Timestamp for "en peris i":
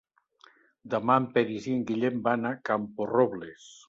1.23-1.75